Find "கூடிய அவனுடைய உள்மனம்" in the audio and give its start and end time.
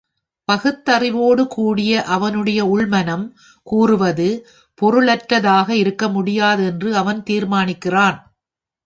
1.47-3.25